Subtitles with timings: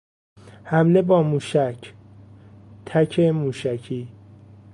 [0.63, 1.93] حمله با موشک،
[2.85, 4.07] تک موشکی